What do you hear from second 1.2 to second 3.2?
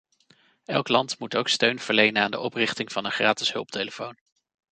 ook steun verlenen aan de oprichting van een